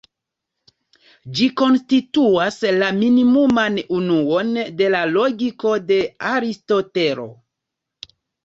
[1.39, 6.01] Ĝi konstituas la minimuman unuon de la logiko de
[6.35, 7.29] Aristotelo.